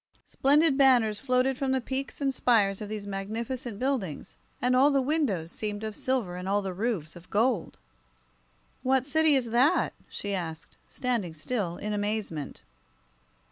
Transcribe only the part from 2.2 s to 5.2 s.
and spires of these magnificent buildings, and all the